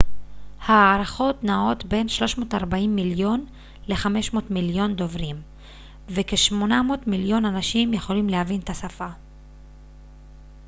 [0.65, 3.45] ההערכות נעות בין 340 מיליון
[3.87, 5.41] ל-500 מיליון דוברים
[6.09, 6.53] וכ-800
[7.07, 9.07] מיליון אנשים יכולים להבין את השפה